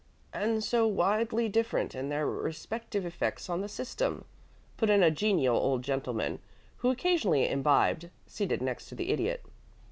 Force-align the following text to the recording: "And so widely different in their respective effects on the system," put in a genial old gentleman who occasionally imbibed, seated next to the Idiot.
"And 0.33 0.63
so 0.63 0.87
widely 0.87 1.47
different 1.47 1.93
in 1.93 2.09
their 2.09 2.25
respective 2.25 3.05
effects 3.05 3.51
on 3.51 3.61
the 3.61 3.69
system," 3.69 4.25
put 4.75 4.89
in 4.89 5.03
a 5.03 5.11
genial 5.11 5.55
old 5.57 5.83
gentleman 5.83 6.39
who 6.77 6.89
occasionally 6.89 7.47
imbibed, 7.47 8.09
seated 8.25 8.63
next 8.63 8.89
to 8.89 8.95
the 8.95 9.11
Idiot. 9.11 9.45